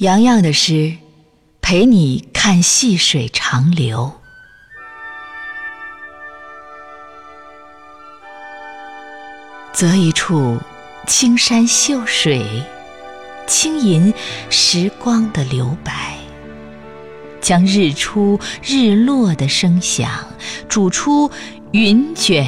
[0.00, 0.96] 洋洋的诗，
[1.60, 4.10] 陪你看细水长流。
[9.74, 10.58] 择一处
[11.06, 12.42] 青山秀水，
[13.46, 14.14] 轻吟
[14.48, 16.16] 时光的留白，
[17.42, 20.10] 将日出日落的声响
[20.66, 21.30] 煮出
[21.72, 22.46] 云卷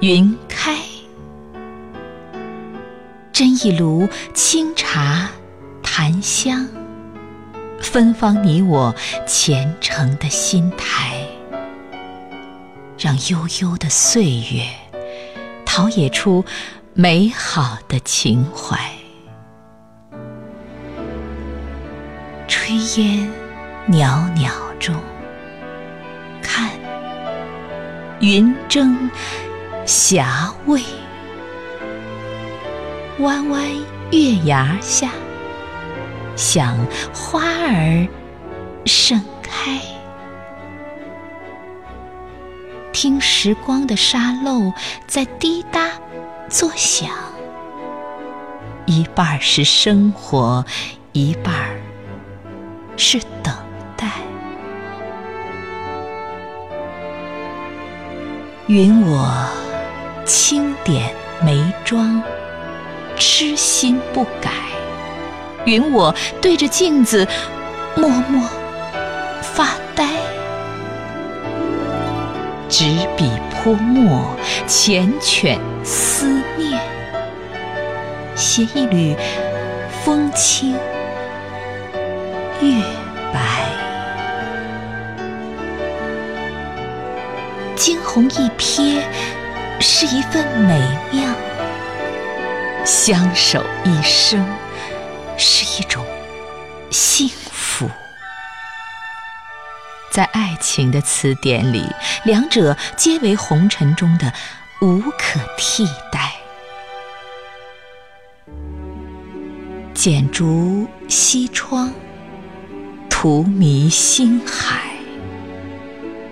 [0.00, 0.78] 云开，
[3.32, 5.28] 斟一炉清茶。
[5.82, 6.68] 檀香，
[7.86, 8.94] 芬芳你我
[9.26, 11.18] 虔诚的心台，
[12.98, 14.66] 让悠悠的岁月
[15.64, 16.44] 陶冶出
[16.92, 18.78] 美好的情怀。
[22.46, 23.30] 炊烟
[23.86, 24.94] 袅袅中，
[26.42, 26.68] 看
[28.20, 29.08] 云蒸
[29.86, 30.82] 霞蔚，
[33.20, 33.62] 弯弯
[34.10, 35.10] 月牙下。
[36.36, 36.76] 想
[37.14, 38.06] 花儿
[38.84, 39.80] 盛开，
[42.92, 44.70] 听时光的沙漏
[45.06, 45.88] 在滴答
[46.50, 47.08] 作响，
[48.84, 50.62] 一半是生活，
[51.12, 51.54] 一半
[52.98, 53.54] 是等
[53.96, 54.06] 待。
[58.66, 59.48] 允我
[60.26, 62.22] 轻点眉妆，
[63.16, 64.50] 痴心不改。
[65.66, 67.26] 允我对着镜子
[67.96, 68.48] 默默
[69.42, 70.06] 发呆，
[72.68, 72.84] 执
[73.16, 74.30] 笔泼墨，
[74.68, 76.80] 缱绻思念，
[78.36, 79.16] 写一缕
[80.04, 80.72] 风轻
[82.60, 82.82] 月
[83.32, 83.40] 白，
[87.74, 89.00] 惊鸿一瞥
[89.80, 91.24] 是一份美妙，
[92.84, 94.46] 相守一生。
[95.38, 96.04] 是一种
[96.90, 97.90] 幸福，
[100.10, 101.84] 在爱情的词典里，
[102.24, 104.32] 两者皆为红尘中的
[104.80, 106.32] 无可替代。
[109.92, 111.92] 剪烛西窗，
[113.10, 114.80] 荼蘼星海，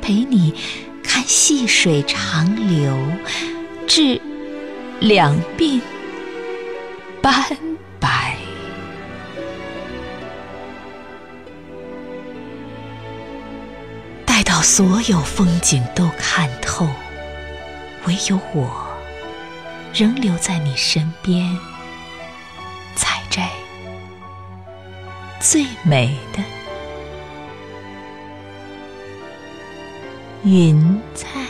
[0.00, 0.54] 陪你
[1.02, 2.96] 看细水长流，
[3.86, 4.20] 至
[5.00, 5.80] 两鬓
[7.20, 7.44] 斑
[7.98, 8.36] 白。
[14.36, 16.86] 待到所有风景都看透，
[18.04, 18.86] 唯有我
[19.94, 21.56] 仍留在你身边，
[22.94, 23.48] 采摘
[25.40, 26.42] 最美的
[30.44, 31.45] 云彩。